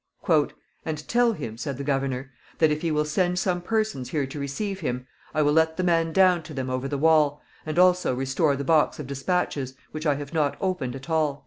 "And 0.83 1.07
tell 1.07 1.33
him," 1.33 1.59
said 1.59 1.77
the 1.77 1.83
governor, 1.83 2.31
"that 2.57 2.71
if 2.71 2.81
he 2.81 2.89
will 2.89 3.05
send 3.05 3.37
some 3.37 3.61
persons 3.61 4.09
here 4.09 4.25
to 4.25 4.39
receive 4.39 4.79
him, 4.79 5.05
I 5.31 5.43
will 5.43 5.53
let 5.53 5.77
the 5.77 5.83
man 5.83 6.11
down 6.11 6.41
to 6.41 6.55
them 6.55 6.71
over 6.71 6.87
the 6.87 6.97
wall, 6.97 7.39
and 7.67 7.77
also 7.77 8.15
restore 8.15 8.55
the 8.55 8.63
box 8.63 8.97
of 8.97 9.05
dispatches, 9.05 9.75
which 9.91 10.07
I 10.07 10.15
have 10.15 10.33
not 10.33 10.57
opened 10.59 10.95
at 10.95 11.07
all." 11.07 11.39